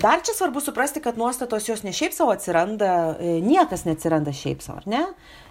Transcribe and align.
dar 0.00 0.20
čia 0.24 0.34
svarbu 0.34 0.60
suprasti, 0.60 1.00
kad 1.00 1.18
nuostatos 1.18 1.68
jos 1.68 1.82
ne 1.82 1.92
šiaip 1.92 2.12
savo 2.12 2.32
atsiranda, 2.34 3.16
e, 3.20 3.38
niekas 3.44 3.84
neatsiranda 3.84 4.32
šiaip 4.32 4.62
savo, 4.62 4.80
ar 4.82 4.88
ne? 4.90 5.04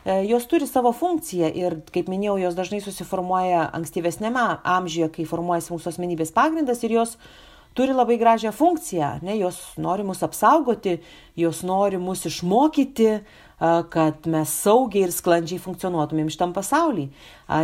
E, 0.05 0.19
jos 0.27 0.47
turi 0.51 0.67
savo 0.67 0.91
funkciją 0.93 1.51
ir, 1.55 1.77
kaip 1.93 2.11
minėjau, 2.11 2.39
jos 2.41 2.57
dažnai 2.57 2.81
susiformuoja 2.83 3.69
ankstyvesnėme 3.79 4.45
amžiuje, 4.63 5.09
kai 5.15 5.29
formuojasi 5.29 5.73
mūsų 5.75 5.93
asmenybės 5.93 6.35
pagrindas 6.35 6.83
ir 6.83 6.97
jos 6.99 7.17
turi 7.73 7.95
labai 7.95 8.19
gražią 8.21 8.51
funkciją, 8.53 9.19
ne? 9.23 9.37
jos 9.37 9.59
nori 9.77 10.03
mus 10.03 10.23
apsaugoti, 10.23 10.99
jos 11.39 11.63
nori 11.65 11.97
mus 11.97 12.25
išmokyti, 12.29 13.23
kad 13.89 14.27
mes 14.27 14.51
saugiai 14.63 15.07
ir 15.07 15.13
sklandžiai 15.13 15.61
funkcionuotumėm 15.61 16.27
šitam 16.33 16.51
pasaulyje. 16.53 17.13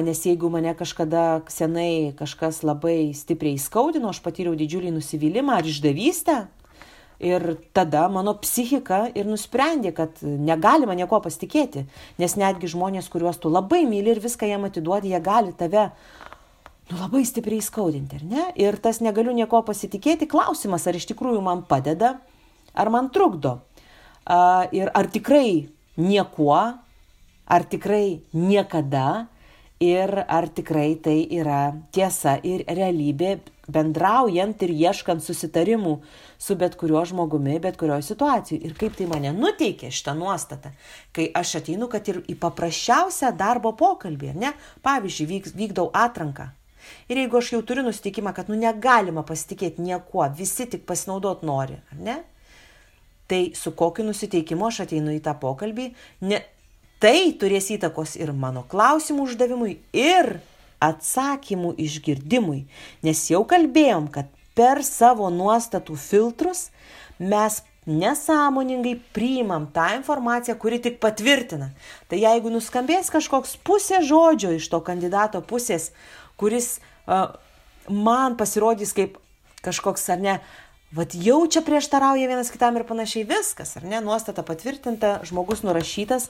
Nes 0.05 0.21
jeigu 0.23 0.48
mane 0.50 0.71
kažkada 0.80 1.41
senai 1.52 2.14
kažkas 2.18 2.61
labai 2.64 3.11
stipriai 3.18 3.57
įskaudino, 3.59 4.14
aš 4.14 4.21
patyriau 4.23 4.55
didžiulį 4.57 4.93
nusivylimą 4.96 5.59
ar 5.59 5.68
išdavystę, 5.68 6.38
Ir 7.20 7.43
tada 7.75 8.05
mano 8.07 8.38
psichika 8.39 9.01
ir 9.11 9.28
nusprendė, 9.28 9.91
kad 9.96 10.21
negalima 10.23 10.96
nieko 10.96 11.19
pasitikėti, 11.19 11.83
nes 12.21 12.36
netgi 12.39 12.69
žmonės, 12.71 13.09
kuriuos 13.11 13.42
tu 13.43 13.51
labai 13.51 13.82
myli 13.89 14.14
ir 14.14 14.21
viską 14.23 14.47
jam 14.47 14.64
atiduodi, 14.64 15.11
jie 15.11 15.19
gali 15.19 15.51
tave 15.59 15.89
nu, 16.89 16.95
labai 16.95 17.25
stipriai 17.28 17.59
skaudinti, 17.64 18.21
ar 18.21 18.23
ne? 18.23 18.45
Ir 18.55 18.79
tas 18.79 19.01
negaliu 19.04 19.36
nieko 19.36 19.59
pasitikėti, 19.68 20.29
klausimas, 20.32 20.87
ar 20.87 20.95
iš 20.95 21.09
tikrųjų 21.11 21.43
man 21.43 21.65
padeda, 21.68 22.15
ar 22.71 22.93
man 22.93 23.11
trukdo. 23.11 23.59
Uh, 24.29 24.64
ir 24.71 24.92
ar 24.95 25.09
tikrai 25.11 25.67
niekuo, 26.00 26.56
ar 27.50 27.65
tikrai 27.67 28.21
niekada 28.31 29.28
ir 29.79 30.11
ar 30.28 30.47
tikrai 30.51 30.97
tai 31.00 31.24
yra 31.32 31.71
tiesa 31.96 32.36
ir 32.44 32.66
realybė 32.67 33.38
bendraujant 33.72 34.61
ir 34.66 34.73
ieškant 34.73 35.23
susitarimų 35.23 35.95
su 36.42 36.56
bet 36.59 36.75
kuriuo 36.80 37.03
žmogumi, 37.08 37.59
bet 37.64 37.78
kurioje 37.80 38.09
situacijoje. 38.09 38.64
Ir 38.66 38.75
kaip 38.80 38.97
tai 38.97 39.08
mane 39.11 39.31
nuteikia 39.36 39.92
šitą 39.94 40.16
nuostatą, 40.20 40.73
kai 41.16 41.30
aš 41.36 41.59
ateinu, 41.62 41.88
kad 41.92 42.08
ir 42.12 42.22
į 42.28 42.36
paprasčiausią 42.42 43.31
darbo 43.38 43.72
pokalbį, 43.78 44.34
ne? 44.42 44.53
Pavyzdžiui, 44.86 45.30
vyk, 45.34 45.52
vykdau 45.56 45.90
atranką. 45.94 46.50
Ir 47.12 47.22
jeigu 47.22 47.40
aš 47.40 47.53
jau 47.53 47.62
turiu 47.64 47.84
nusitikimą, 47.86 48.34
kad 48.36 48.50
nu 48.50 48.58
negalima 48.58 49.23
pasitikėti 49.28 49.84
niekuo, 49.86 50.25
visi 50.36 50.66
tik 50.70 50.86
pasinaudot 50.90 51.44
nori, 51.46 51.78
ar 51.94 52.03
ne? 52.03 52.20
Tai 53.30 53.42
su 53.53 53.75
kokiu 53.78 54.08
nusiteikimu 54.08 54.72
aš 54.72 54.86
ateinu 54.88 55.14
į 55.14 55.20
tą 55.22 55.36
pokalbį, 55.38 55.92
ne, 56.25 56.40
Tai 57.00 57.17
turės 57.39 57.69
įtakos 57.72 58.17
ir 58.19 58.33
mano 58.36 58.66
klausimų 58.67 59.30
uždavimui, 59.30 59.78
ir 59.95 60.42
atsakymų 60.83 61.73
išgirdimui, 61.80 62.66
nes 63.03 63.22
jau 63.31 63.45
kalbėjom, 63.47 64.09
kad 64.11 64.28
per 64.56 64.83
savo 64.83 65.30
nuostatų 65.31 65.95
filtrus 66.00 66.67
mes 67.19 67.61
nesąmoningai 67.89 68.97
priimam 69.16 69.67
tą 69.73 69.88
informaciją, 69.97 70.56
kuri 70.59 70.80
tik 70.83 71.00
patvirtina. 71.02 71.72
Tai 72.11 72.19
jeigu 72.19 72.52
nuskambės 72.53 73.09
kažkoks 73.13 73.56
pusė 73.66 74.03
žodžio 74.06 74.53
iš 74.58 74.67
to 74.69 74.81
kandidato 74.86 75.41
pusės, 75.41 75.89
kuris 76.39 76.78
uh, 77.08 77.31
man 77.89 78.38
pasirodys 78.38 78.94
kaip 78.95 79.17
kažkoks 79.66 80.06
ar 80.13 80.22
ne, 80.22 80.36
vad 80.95 81.16
jau 81.16 81.41
čia 81.47 81.63
prieštarauja 81.66 82.30
vienas 82.30 82.52
kitam 82.53 82.78
ir 82.78 82.86
panašiai 82.88 83.25
viskas, 83.30 83.75
ar 83.80 83.88
ne, 83.88 84.03
nuostata 84.06 84.45
patvirtinta, 84.45 85.19
žmogus 85.28 85.63
nurašytas, 85.66 86.30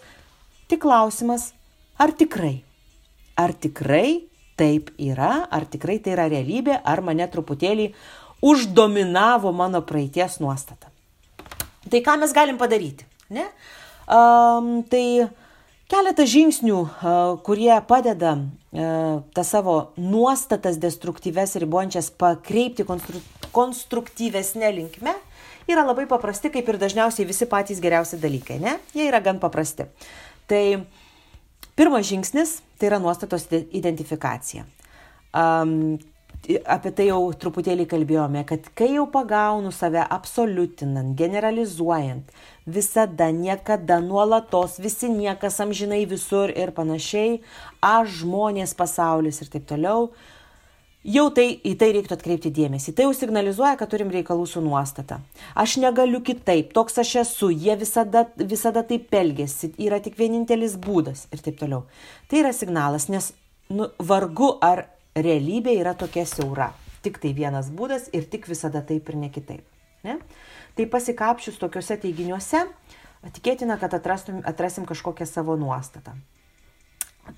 Tik 0.70 0.84
klausimas, 0.86 1.48
ar 1.98 2.12
tikrai? 2.14 2.60
Ar 3.42 3.56
tikrai 3.58 4.30
taip 4.60 4.92
yra, 5.02 5.48
ar 5.50 5.66
tikrai 5.66 5.96
tai 5.98 6.14
yra 6.14 6.28
realybė, 6.30 6.76
ar 6.86 7.02
mane 7.02 7.26
truputėlį 7.32 7.88
uždominavo 8.46 9.50
mano 9.50 9.82
praeities 9.82 10.38
nuostata. 10.44 10.92
Tai 11.90 12.04
ką 12.06 12.20
mes 12.22 12.36
galim 12.38 12.60
padaryti? 12.62 13.08
Ne? 13.34 13.48
Um, 14.06 14.84
tai 14.86 15.32
keletą 15.90 16.28
žingsnių, 16.30 16.78
uh, 16.86 17.34
kurie 17.42 17.74
padeda 17.90 18.36
uh, 18.38 19.26
tą 19.34 19.48
savo 19.48 19.80
nuostatas 19.98 20.78
destruktyves 20.78 21.58
ribojančias 21.66 22.14
pakreipti 22.14 22.86
konstru 22.86 23.26
konstruktyvesnė 23.50 24.70
linkme, 24.76 25.16
yra 25.66 25.82
labai 25.82 26.04
paprasti, 26.06 26.52
kaip 26.54 26.68
ir 26.70 26.78
dažniausiai 26.78 27.26
visi 27.26 27.48
patys 27.50 27.80
geriausi 27.82 28.20
dalykai. 28.22 28.60
Ne? 28.62 28.76
Jie 28.94 29.08
yra 29.10 29.18
gan 29.26 29.42
paprasti. 29.42 29.90
Uh, 29.90 30.29
Tai 30.50 30.64
pirmas 31.78 32.08
žingsnis 32.10 32.60
tai 32.80 32.90
yra 32.90 33.00
nuostatos 33.02 33.46
identifikacija. 33.52 34.66
Um, 35.36 36.00
apie 36.66 36.92
tai 36.96 37.10
jau 37.10 37.20
truputėlį 37.38 37.86
kalbėjome, 37.92 38.46
kad 38.48 38.72
kai 38.78 38.94
jau 38.96 39.04
pagaunu 39.12 39.74
save 39.76 40.02
absoliutinant, 40.02 41.14
generalizuojant, 41.20 42.32
visada, 42.66 43.28
niekada, 43.36 44.00
nuolatos, 44.02 44.80
visi 44.82 45.12
niekas 45.12 45.60
amžinai 45.62 46.06
visur 46.10 46.50
ir 46.56 46.72
panašiai, 46.74 47.42
aš 47.84 48.22
žmonės, 48.24 48.74
pasaulis 48.80 49.44
ir 49.44 49.52
taip 49.54 49.68
toliau, 49.70 50.08
uh, 50.08 50.39
Jau 51.08 51.30
tai 51.32 51.46
į 51.64 51.78
tai 51.80 51.94
reiktų 51.96 52.18
atkreipti 52.18 52.50
dėmesį. 52.52 52.92
Tai 52.92 53.06
jau 53.06 53.14
signalizuoja, 53.16 53.78
kad 53.80 53.88
turim 53.88 54.10
reikalų 54.12 54.44
su 54.52 54.60
nuostata. 54.60 55.22
Aš 55.56 55.78
negaliu 55.80 56.20
kitaip, 56.20 56.74
toks 56.76 57.00
aš 57.00 57.14
esu, 57.22 57.48
jie 57.56 57.78
visada, 57.80 58.26
visada 58.36 58.84
taip 58.84 59.14
elgesi, 59.16 59.72
yra 59.80 60.02
tik 60.04 60.18
vienintelis 60.20 60.76
būdas 60.76 61.30
ir 61.32 61.40
taip 61.46 61.56
toliau. 61.62 61.86
Tai 62.28 62.42
yra 62.42 62.52
signalas, 62.52 63.08
nes 63.08 63.32
nu, 63.72 63.88
vargu 63.96 64.52
ar 64.60 64.90
realybė 65.16 65.78
yra 65.80 65.94
tokia 65.96 66.26
siaura. 66.28 66.74
Tik 67.06 67.22
tai 67.24 67.32
vienas 67.38 67.70
būdas 67.72 68.10
ir 68.12 68.28
tik 68.28 68.50
visada 68.52 68.82
taip 68.84 69.08
ir 69.08 69.20
ne 69.22 69.30
kitaip. 69.32 69.64
Ne? 70.04 70.18
Tai 70.76 70.88
pasikapčius 70.92 71.62
tokiuose 71.64 71.96
teiginiuose, 72.04 72.66
tikėtina, 73.38 73.80
kad 73.80 73.96
atrastum, 73.96 74.44
atrasim 74.48 74.84
kažkokią 74.90 75.28
savo 75.32 75.56
nuostatą. 75.60 76.18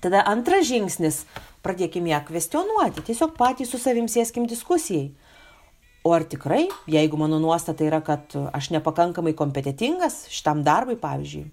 Tada 0.00 0.22
antras 0.26 0.66
žingsnis- 0.66 1.24
pradėkime 1.62 2.10
ją 2.12 2.20
kvestionuoti, 2.26 3.04
tiesiog 3.06 3.36
patys 3.38 3.70
su 3.72 3.78
savim 3.80 4.08
sėskim 4.10 4.48
diskusijai. 4.50 5.12
O 6.02 6.10
ar 6.16 6.24
tikrai, 6.26 6.64
jeigu 6.90 7.18
mano 7.20 7.38
nuostata 7.38 7.84
yra, 7.86 8.00
kad 8.02 8.34
aš 8.34 8.72
nepakankamai 8.74 9.36
kompetitingas 9.38 10.24
šitam 10.34 10.64
darbui, 10.66 10.96
pavyzdžiui, 10.98 11.44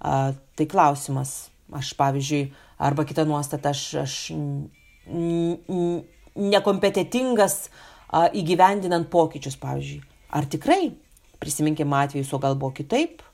tai 0.00 0.66
klausimas, 0.68 1.48
aš, 1.72 1.94
pavyzdžiui, 1.96 2.50
arba 2.76 3.06
kita 3.08 3.24
nuostata, 3.24 3.72
aš, 3.72 3.86
aš 4.02 4.16
nekompetitingas 6.36 7.56
įgyvendinant 8.36 9.08
pokyčius, 9.08 9.56
pavyzdžiui. 9.64 10.04
Ar 10.36 10.44
tikrai, 10.44 10.92
prisiminkime 11.40 11.96
atvejus, 11.96 12.34
o 12.36 12.42
gal 12.42 12.58
buvo 12.60 12.76
kitaip, 12.76 13.24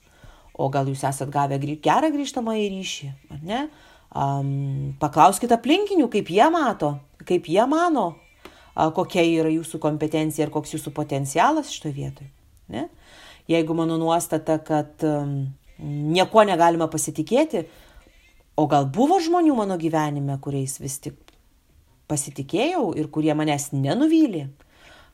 o 0.55 0.69
gal 0.71 0.87
jūs 0.87 1.03
esat 1.09 1.32
gavę 1.32 1.59
gerą 1.59 2.12
grįžtamą 2.15 2.55
į 2.61 2.69
ryšį, 2.77 3.11
ar 3.34 3.43
ne? 3.43 3.65
Um, 4.12 4.93
paklauskite 5.00 5.56
aplinkinių, 5.56 6.11
kaip 6.12 6.28
jie 6.34 6.45
mato, 6.53 6.99
kaip 7.25 7.47
jie 7.49 7.65
mano, 7.69 8.11
uh, 8.12 8.91
kokia 8.93 9.25
yra 9.25 9.53
jūsų 9.55 9.81
kompetencija 9.81 10.45
ir 10.47 10.53
koks 10.53 10.75
jūsų 10.77 10.93
potencialas 10.93 11.73
šitoje 11.73 11.95
vietoje. 11.97 12.28
Ne? 12.73 12.89
Jeigu 13.49 13.75
mano 13.77 13.97
nuostata, 14.00 14.59
kad 14.61 15.00
um, 15.09 15.47
nieko 15.81 16.45
negalima 16.45 16.91
pasitikėti, 16.93 17.65
o 18.61 18.69
gal 18.69 18.87
buvo 18.93 19.17
žmonių 19.23 19.56
mano 19.56 19.78
gyvenime, 19.81 20.37
kuriais 20.44 20.77
vis 20.83 20.99
tik 21.03 21.17
pasitikėjau 22.12 22.91
ir 23.00 23.09
kurie 23.09 23.33
manęs 23.37 23.71
nenuvylė, 23.73 24.47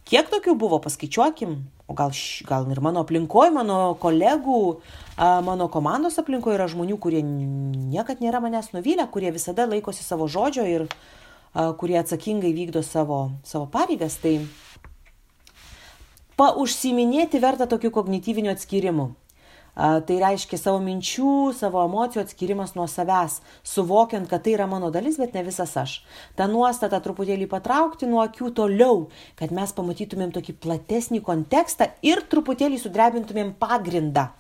kiek 0.09 0.27
tokių 0.33 0.57
buvo, 0.59 0.81
paskaičiuokim, 0.83 1.61
o 1.89 1.95
gal, 1.97 2.13
gal 2.45 2.69
ir 2.71 2.81
mano 2.85 3.01
aplinkoje, 3.01 3.51
mano 3.55 3.97
kolegų, 4.01 4.61
mano 5.45 5.69
komandos 5.73 6.21
aplinkoje 6.21 6.59
yra 6.59 6.69
žmonių, 6.69 6.99
kurie 7.01 7.23
niekad 7.25 8.21
nėra 8.21 8.43
manęs 8.45 8.75
nuvylę, 8.75 9.09
kurie 9.13 9.33
visada 9.33 9.65
laikosi 9.67 10.05
savo 10.05 10.29
žodžio 10.29 10.67
ir 10.69 10.85
kurie 11.81 11.97
atsakingai 11.99 12.53
vykdo 12.53 12.85
savo, 12.85 13.31
savo 13.43 13.67
pareigas. 13.73 14.19
Tai 14.21 14.37
paužsiminėti 16.39 17.41
verta 17.43 17.67
tokiu 17.67 17.91
kognityviniu 17.95 18.53
atskirimu. 18.53 19.09
Tai 19.79 20.17
reiškia 20.19 20.59
savo 20.59 20.81
minčių, 20.83 21.53
savo 21.55 21.85
emocijų 21.87 22.25
atskirimas 22.25 22.73
nuo 22.75 22.89
savęs, 22.91 23.37
suvokiant, 23.63 24.27
kad 24.27 24.43
tai 24.43 24.57
yra 24.57 24.67
mano 24.67 24.89
dalis, 24.91 25.21
bet 25.23 25.37
ne 25.39 25.45
visas 25.47 25.77
aš. 25.79 25.93
Ta 26.35 26.49
nuostata 26.51 26.99
truputėlį 27.05 27.47
patraukti 27.53 28.09
nuo 28.11 28.19
akių 28.25 28.51
toliau, 28.59 29.05
kad 29.39 29.55
mes 29.55 29.71
pamatytumėm 29.77 30.35
tokį 30.35 30.57
platesnį 30.67 31.23
kontekstą 31.23 31.93
ir 32.03 32.25
truputėlį 32.27 32.83
sudrebintumėm 32.83 33.55
pagrindą, 33.63 34.33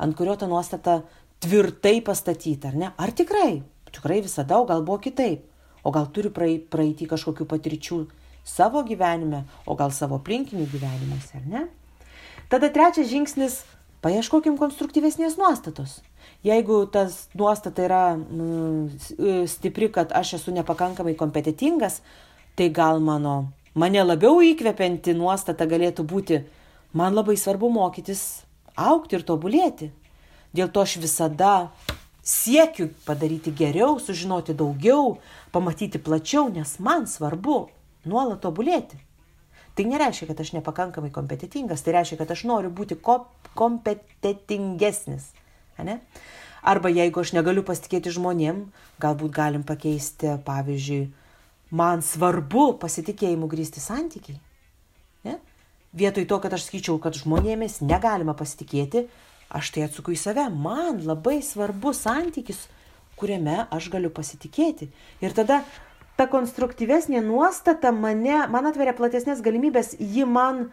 ant 0.00 0.16
kurio 0.16 0.38
ta 0.40 0.48
nuostata 0.48 1.02
tvirtai 1.44 1.98
pastatyta, 2.00 2.72
ar 2.72 2.80
ne? 2.80 2.92
Ar 2.96 3.12
tikrai? 3.12 3.60
Tikrai 3.92 4.22
visada, 4.24 4.56
o 4.56 4.64
gal 4.64 4.80
buvo 4.80 4.96
kitaip? 5.04 5.44
O 5.84 5.92
gal 5.92 6.08
turiu 6.08 6.32
praeiti 6.32 7.04
kažkokių 7.04 7.44
patirčių 7.52 8.06
savo 8.48 8.80
gyvenime, 8.88 9.44
o 9.68 9.76
gal 9.76 9.92
savo 9.92 10.16
aplinkinių 10.22 10.64
gyvenimuose, 10.72 11.36
ar 11.36 11.50
ne? 11.52 11.68
Tada 12.48 12.72
trečias 12.72 13.10
žingsnis 13.10 13.64
Paieškokim 14.06 14.54
konstruktyvesnės 14.54 15.34
nuostatos. 15.34 15.96
Jeigu 16.46 16.84
tas 16.94 17.24
nuostata 17.34 17.82
yra 17.82 18.02
mm, 18.14 19.46
stipri, 19.50 19.88
kad 19.90 20.12
aš 20.14 20.36
esu 20.38 20.54
nepakankamai 20.54 21.16
kompetitingas, 21.18 21.96
tai 22.54 22.68
gal 22.70 23.02
mano, 23.02 23.48
mane 23.74 24.04
labiau 24.04 24.38
įkvepianti 24.46 25.16
nuostata 25.18 25.66
galėtų 25.66 26.06
būti, 26.06 26.38
man 26.94 27.18
labai 27.18 27.34
svarbu 27.34 27.72
mokytis 27.74 28.22
aukti 28.78 29.18
ir 29.18 29.26
tobulėti. 29.26 29.90
Dėl 30.54 30.70
to 30.70 30.86
aš 30.86 31.00
visada 31.02 31.72
siekiu 32.22 32.92
padaryti 33.08 33.50
geriau, 33.50 33.98
sužinoti 33.98 34.54
daugiau, 34.54 35.16
pamatyti 35.50 35.98
plačiau, 35.98 36.46
nes 36.46 36.78
man 36.78 37.10
svarbu 37.10 37.64
nuolat 38.06 38.38
tobulėti. 38.46 39.02
Tai 39.76 39.84
nereiškia, 39.84 40.30
kad 40.30 40.40
aš 40.40 40.54
nepakankamai 40.56 41.10
kompetitingas, 41.12 41.82
tai 41.84 41.98
reiškia, 41.98 42.16
kad 42.22 42.30
aš 42.32 42.46
noriu 42.48 42.70
būti 42.72 42.96
ko 42.96 43.18
kompetitingesnis. 43.58 45.28
Ne? 45.84 45.98
Arba 46.64 46.88
jeigu 46.88 47.20
aš 47.20 47.34
negaliu 47.36 47.60
pasitikėti 47.66 48.14
žmonėm, 48.16 48.64
galbūt 49.02 49.34
galim 49.36 49.66
pakeisti, 49.68 50.32
pavyzdžiui, 50.46 51.02
man 51.76 52.00
svarbu 52.02 52.70
pasitikėjimu 52.80 53.50
grįsti 53.52 53.82
santykiai. 53.84 54.40
Ne? 55.28 55.36
Vietoj 55.96 56.24
to, 56.30 56.40
kad 56.40 56.56
aš 56.56 56.70
skaičiau, 56.70 56.96
kad 57.02 57.18
žmonėmis 57.18 57.82
negalima 57.84 58.32
pasitikėti, 58.38 59.04
aš 59.52 59.74
tai 59.74 59.84
atsuku 59.86 60.16
į 60.16 60.20
save. 60.20 60.48
Man 60.50 61.04
labai 61.04 61.42
svarbu 61.44 61.92
santykis, 61.96 62.64
kuriame 63.20 63.66
aš 63.72 63.90
galiu 63.92 64.10
pasitikėti. 64.12 64.88
Ir 65.20 65.36
tada 65.36 65.62
ta 66.16 66.26
konstruktyvesnė 66.32 67.20
nuostata 67.24 67.92
mane, 67.92 68.46
man 68.52 68.68
atveria 68.68 68.96
platesnės 68.96 69.42
galimybės, 69.44 69.94
ji 70.00 70.24
man 70.28 70.70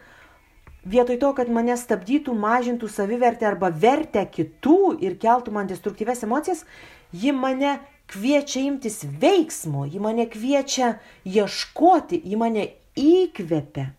vietoj 0.88 1.18
to, 1.20 1.32
kad 1.36 1.50
mane 1.52 1.76
stabdytų, 1.80 2.34
mažintų 2.36 2.88
savivertę 2.92 3.48
arba 3.48 3.70
vertę 3.70 4.24
kitų 4.24 4.96
ir 5.04 5.18
keltų 5.20 5.52
man 5.52 5.68
destruktyves 5.68 6.24
emocijas, 6.24 6.64
ji 7.12 7.32
mane 7.32 7.78
kviečia 8.10 8.64
imtis 8.64 9.02
veiksmo, 9.04 9.84
ji 9.88 10.00
mane 10.00 10.26
kviečia 10.30 10.96
ieškoti, 11.24 12.20
ji 12.24 12.40
mane 12.40 12.66
įkvepia. 13.00 13.92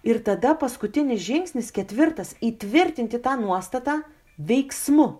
Ir 0.00 0.22
tada 0.24 0.54
paskutinis 0.56 1.20
žingsnis, 1.20 1.68
ketvirtas, 1.76 2.32
įtvirtinti 2.40 3.20
tą 3.20 3.36
nuostatą 3.40 3.98
veiksmu. 4.40 5.10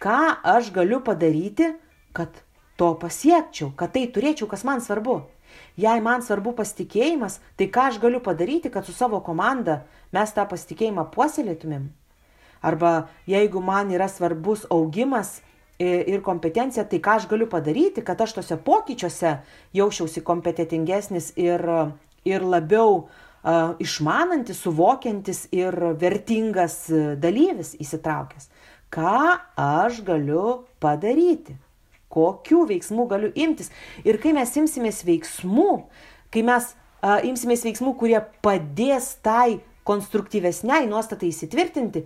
Ką 0.00 0.20
aš 0.40 0.70
galiu 0.72 1.02
padaryti, 1.04 1.74
kad 2.16 2.43
to 2.76 2.92
pasiekčiau, 2.98 3.72
kad 3.78 3.94
tai 3.94 4.06
turėčiau, 4.10 4.48
kas 4.50 4.64
man 4.66 4.82
svarbu. 4.84 5.22
Jei 5.78 6.02
man 6.02 6.22
svarbu 6.22 6.54
pasitikėjimas, 6.58 7.40
tai 7.58 7.68
ką 7.70 7.88
aš 7.90 7.98
galiu 8.02 8.20
padaryti, 8.22 8.70
kad 8.70 8.86
su 8.86 8.94
savo 8.94 9.20
komanda 9.22 9.82
mes 10.14 10.32
tą 10.34 10.46
pasitikėjimą 10.50 11.08
puoselėtumėm? 11.14 11.88
Arba 12.64 13.08
jeigu 13.30 13.60
man 13.62 13.92
yra 13.94 14.08
svarbus 14.08 14.64
augimas 14.72 15.36
ir 15.78 16.22
kompetencija, 16.24 16.86
tai 16.88 16.98
ką 17.02 17.18
aš 17.18 17.28
galiu 17.30 17.46
padaryti, 17.50 18.02
kad 18.06 18.20
aš 18.22 18.38
tose 18.38 18.56
pokyčiuose 18.56 19.36
jausčiausi 19.74 20.22
kompetitingesnis 20.24 21.32
ir, 21.38 21.62
ir 22.24 22.46
labiau 22.46 23.04
uh, 23.04 23.74
išmanantis, 23.78 24.62
suvokiantis 24.64 25.48
ir 25.52 25.74
vertingas 26.00 26.86
dalyvis 27.20 27.74
įsitraukęs. 27.82 28.48
Ką 28.94 29.36
aš 29.58 30.00
galiu 30.06 30.64
padaryti? 30.80 31.58
Kokių 32.14 32.64
veiksmų 32.70 33.08
galiu 33.10 33.32
imtis. 33.34 33.72
Ir 34.06 34.20
kai 34.22 34.34
mes 34.36 34.54
imsimės 34.60 35.02
veiksmų, 35.06 35.70
kai 36.34 36.44
mes 36.46 36.70
a, 37.02 37.18
imsimės 37.26 37.66
veiksmų, 37.66 37.96
kurie 38.00 38.20
padės 38.44 39.16
tai 39.24 39.60
konstruktyvesniai 39.84 40.86
nuostatai 40.88 41.28
įsitvirtinti, 41.28 42.04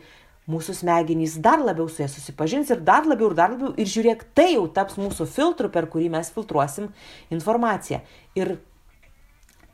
mūsų 0.49 0.75
smegenys 0.81 1.37
dar 1.45 1.61
labiau 1.61 1.91
su 1.93 2.03
ja 2.03 2.09
susipažins 2.11 2.71
ir 2.73 2.81
dar 2.85 3.07
labiau 3.07 3.31
ir 3.31 3.37
dar 3.39 3.53
labiau 3.53 3.75
ir 3.77 3.89
žiūrėk, 3.89 4.31
tai 4.35 4.55
jau 4.55 4.65
taps 4.73 4.97
mūsų 5.01 5.29
filtru, 5.29 5.71
per 5.73 5.89
kurį 5.93 6.09
mes 6.17 6.31
filtruosim 6.33 6.89
informaciją. 7.35 8.01
Ir 8.39 8.57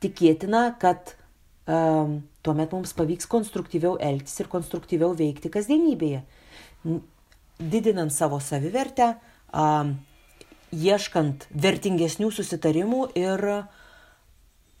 tikėtina, 0.03 0.67
kad 0.81 1.15
um, 1.65 2.19
tuomet 2.45 2.75
mums 2.75 2.91
pavyks 2.97 3.29
konstruktyviau 3.31 3.95
elgtis 4.03 4.35
ir 4.43 4.51
konstruktyviau 4.51 5.15
veikti 5.17 5.51
kasdienybėje, 5.53 6.25
didinant 7.59 8.13
savo 8.13 8.41
savivertę, 8.43 9.13
um, 9.55 9.95
ieškant 10.73 11.47
vertingesnių 11.51 12.31
susitarimų 12.33 13.09
ir 13.19 13.45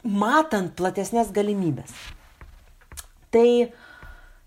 matant 0.05 0.73
platesnės 0.77 1.31
galimybės. 1.33 1.91
Tai 3.33 3.47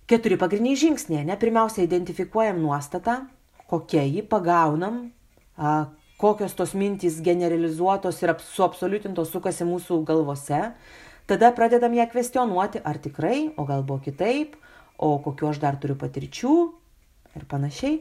keturi 0.08 0.38
pagrindiniai 0.40 0.78
žingsniai. 0.80 1.26
Ne? 1.28 1.36
Pirmiausia, 1.36 1.84
identifikuojam 1.84 2.60
nuostatą, 2.62 3.20
kokia 3.68 4.04
jį 4.06 4.24
pagaunam, 4.30 5.10
kokios 6.18 6.56
tos 6.58 6.72
mintys 6.78 7.20
generalizuotos 7.24 8.22
ir 8.22 8.34
suabsoliutintos 8.54 9.30
sukasi 9.34 9.66
mūsų 9.68 10.00
galvose. 10.08 10.72
Tada 11.28 11.52
pradedam 11.52 11.92
ją 11.92 12.06
kvestionuoti, 12.08 12.80
ar 12.80 12.96
tikrai, 13.04 13.50
o 13.60 13.66
gal 13.68 13.84
buvo 13.84 14.00
kitaip, 14.06 14.56
o 14.96 15.18
kokiu 15.22 15.50
aš 15.50 15.60
dar 15.60 15.76
turiu 15.76 15.98
patirčių, 16.00 16.54
ir 17.38 17.46
panašiai, 17.50 18.00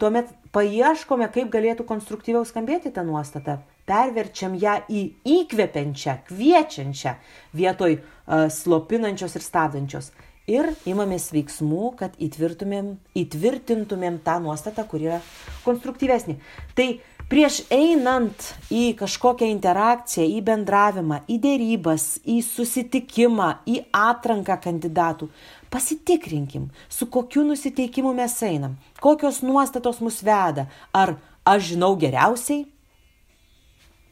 tuomet 0.00 0.32
paieškome, 0.54 1.28
kaip 1.32 1.52
galėtų 1.52 1.86
konstruktyviau 1.88 2.44
skambėti 2.48 2.92
ta 2.94 3.04
nuostata, 3.06 3.60
perverčiam 3.88 4.54
ją 4.58 4.78
į 4.88 5.12
įkvepiančią, 5.38 6.18
kviečiančią 6.28 7.12
vietoj 7.56 7.92
uh, 7.98 8.04
slopinančios 8.52 9.36
ir 9.38 9.42
stabdančios. 9.44 10.12
Ir 10.50 10.66
imamės 10.90 11.28
veiksmų, 11.30 11.92
kad 12.00 12.16
įtvirtintumėm 12.18 14.16
tą 14.26 14.34
nuostatą, 14.42 14.82
kuri 14.90 15.06
yra 15.06 15.20
konstruktyvesnė. 15.62 16.34
Tai 16.74 16.88
prieš 17.32 17.62
einant 17.72 18.52
į 18.68 18.92
kažkokią 19.00 19.48
interakciją, 19.48 20.28
į 20.28 20.44
bendravimą, 20.44 21.22
į 21.32 21.40
dėrybas, 21.40 22.06
į 22.28 22.42
susitikimą, 22.44 23.48
į 23.64 23.80
atranką 23.96 24.58
kandidatų, 24.60 25.30
Pasitikrinkim, 25.72 26.68
su 26.88 27.06
kokiu 27.06 27.42
nusiteikimu 27.48 28.10
mes 28.12 28.34
einam, 28.42 28.74
kokios 29.00 29.38
nuostatos 29.40 30.02
mus 30.04 30.18
veda, 30.20 30.66
ar 30.92 31.14
aš 31.48 31.70
žinau 31.70 31.94
geriausiai? 31.96 32.66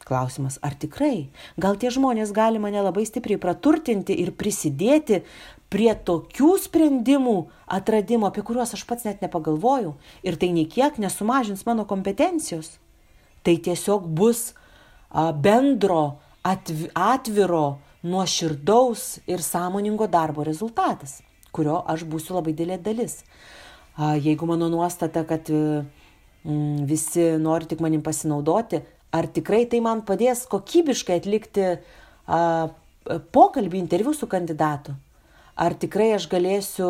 Klausimas, 0.01 0.57
ar 0.65 0.73
tikrai? 0.73 1.29
Gal 1.61 1.77
tie 1.77 1.93
žmonės 1.93 2.33
gali 2.33 2.57
mane 2.57 2.81
labai 2.81 3.05
stipriai 3.05 3.37
praturtinti 3.37 4.17
ir 4.23 4.33
prisidėti 4.33 5.21
prie 5.69 5.93
tokių 5.93 6.55
sprendimų 6.65 7.37
atradimo, 7.77 8.25
apie 8.25 8.41
kuriuos 8.41 8.73
aš 8.73 8.87
pats 8.89 9.05
net 9.05 9.21
nepagalvojau 9.21 9.99
ir 10.25 10.41
tai 10.41 10.49
niekiek 10.57 10.97
nesumažins 10.97 11.61
mano 11.69 11.85
kompetencijos. 11.85 12.79
Tai 13.41 13.55
tiesiog 13.65 14.05
bus 14.05 14.51
bendro, 15.41 16.03
atviro, 16.43 17.65
nuoširdaus 18.01 19.19
ir 19.29 19.43
sąmoningo 19.45 20.07
darbo 20.09 20.45
rezultatas 20.45 21.19
kurio 21.55 21.81
aš 21.91 22.05
būsiu 22.07 22.37
labai 22.37 22.53
didelė 22.55 22.79
dalis. 22.81 23.21
Jeigu 23.99 24.47
mano 24.49 24.69
nuostata, 24.71 25.23
kad 25.27 25.51
mm, 25.51 26.87
visi 26.89 27.33
nori 27.41 27.67
tik 27.69 27.83
manim 27.83 28.03
pasinaudoti, 28.03 28.81
ar 29.11 29.27
tikrai 29.27 29.65
tai 29.69 29.81
man 29.83 30.05
padės 30.07 30.45
kokybiškai 30.51 31.19
atlikti 31.19 31.73
pokalbį, 33.35 33.81
interviu 33.81 34.15
su 34.15 34.29
kandidatu? 34.31 34.95
Ar 35.59 35.75
tikrai 35.75 36.13
aš 36.15 36.29
galėsiu 36.31 36.89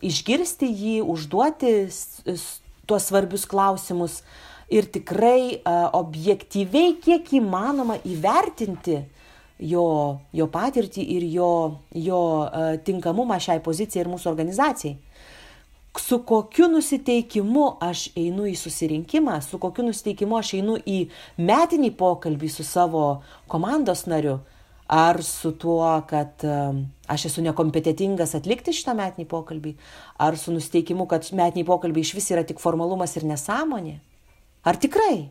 išgirsti 0.00 0.70
jį, 0.72 0.96
užduoti 1.04 1.74
tuos 2.88 3.10
svarbius 3.10 3.44
klausimus 3.46 4.22
ir 4.70 4.86
tikrai 4.92 5.60
objektyviai, 5.98 6.94
kiek 7.02 7.32
įmanoma 7.40 7.98
įvertinti 8.06 9.00
jo, 9.60 9.86
jo 10.32 10.48
patirtį 10.50 11.04
ir 11.16 11.26
jo, 11.34 11.52
jo 11.94 12.22
tinkamumą 12.86 13.40
šiai 13.42 13.62
pozicijai 13.64 14.04
ir 14.04 14.12
mūsų 14.12 14.30
organizacijai. 14.30 14.96
Su 15.98 16.20
kokiu 16.22 16.68
nusiteikimu 16.70 17.64
aš 17.82 18.06
einu 18.18 18.46
į 18.46 18.54
susirinkimą, 18.54 19.40
su 19.42 19.58
kokiu 19.58 19.88
nusiteikimu 19.88 20.38
aš 20.38 20.54
einu 20.60 20.76
į 20.78 21.00
metinį 21.42 21.90
pokalbį 21.98 22.50
su 22.54 22.64
savo 22.64 23.20
komandos 23.50 24.04
nariu, 24.06 24.38
ar 24.86 25.18
su 25.26 25.50
tuo, 25.58 25.88
kad 26.06 26.44
aš 27.10 27.26
esu 27.26 27.42
nekompetitingas 27.42 28.36
atlikti 28.38 28.74
šitą 28.74 28.94
metinį 28.98 29.26
pokalbį, 29.30 29.74
ar 30.22 30.38
su 30.38 30.54
nusiteikimu, 30.54 31.08
kad 31.10 31.26
metiniai 31.34 31.66
pokalbiai 31.66 32.06
iš 32.06 32.14
vis 32.20 32.30
yra 32.30 32.46
tik 32.46 32.62
formalumas 32.62 33.18
ir 33.18 33.26
nesąmonė. 33.26 33.98
Ar 34.64 34.76
tikrai? 34.76 35.30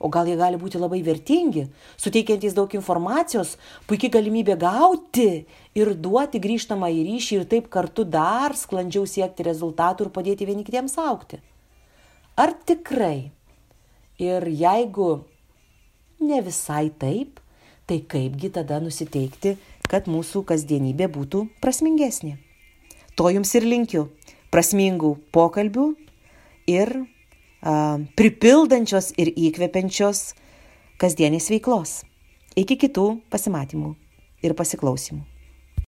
O 0.00 0.08
gal 0.08 0.24
jie 0.24 0.36
gali 0.40 0.56
būti 0.56 0.78
labai 0.80 1.02
vertingi, 1.04 1.66
suteikiantys 2.00 2.54
daug 2.56 2.72
informacijos, 2.72 3.58
puikiai 3.84 4.14
galimybė 4.14 4.56
gauti 4.62 5.44
ir 5.76 5.90
duoti 5.92 6.40
grįžtamą 6.40 6.88
į 6.88 7.02
ryšį 7.10 7.36
ir 7.36 7.44
taip 7.50 7.68
kartu 7.68 8.06
dar 8.08 8.56
sklandžiau 8.56 9.04
siekti 9.04 9.44
rezultatų 9.44 10.06
ir 10.06 10.12
padėti 10.14 10.48
vieni 10.48 10.64
kitiems 10.64 10.96
aukti. 11.04 11.42
Ar 12.40 12.54
tikrai? 12.64 13.28
Ir 14.20 14.48
jeigu 14.48 15.10
ne 16.24 16.40
visai 16.48 16.88
taip, 16.96 17.36
tai 17.84 18.00
kaipgi 18.00 18.48
tada 18.56 18.80
nusiteikti, 18.80 19.58
kad 19.84 20.08
mūsų 20.08 20.46
kasdienybė 20.48 21.10
būtų 21.12 21.44
prasmingesnė. 21.60 22.38
To 23.20 23.28
jums 23.28 23.52
ir 23.58 23.68
linkiu. 23.68 24.08
Prasmingų 24.50 25.16
pokalbių 25.34 25.90
ir 26.72 26.94
pripildančios 27.60 29.10
ir 29.20 29.32
įkvepiančios 29.36 30.34
kasdienės 31.00 31.50
veiklos. 31.52 32.00
Iki 32.56 32.76
kitų 32.86 33.06
pasimatymų 33.30 33.94
ir 34.42 34.56
pasiklausimų. 34.56 35.22